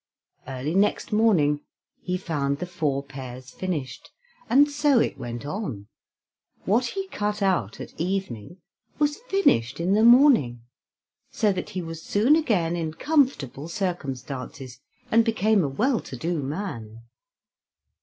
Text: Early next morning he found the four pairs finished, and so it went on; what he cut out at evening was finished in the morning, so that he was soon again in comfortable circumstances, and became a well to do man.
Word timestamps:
Early 0.47 0.73
next 0.73 1.13
morning 1.13 1.59
he 2.01 2.17
found 2.17 2.57
the 2.57 2.65
four 2.65 3.03
pairs 3.05 3.51
finished, 3.51 4.09
and 4.49 4.67
so 4.67 4.97
it 4.99 5.19
went 5.19 5.45
on; 5.45 5.89
what 6.65 6.85
he 6.85 7.07
cut 7.09 7.43
out 7.43 7.79
at 7.79 7.93
evening 8.01 8.57
was 8.97 9.17
finished 9.29 9.79
in 9.79 9.93
the 9.93 10.01
morning, 10.03 10.63
so 11.29 11.53
that 11.53 11.69
he 11.77 11.83
was 11.83 12.01
soon 12.01 12.35
again 12.35 12.75
in 12.75 12.95
comfortable 12.95 13.67
circumstances, 13.67 14.79
and 15.11 15.23
became 15.23 15.63
a 15.63 15.69
well 15.69 15.99
to 15.99 16.17
do 16.17 16.41
man. 16.41 17.03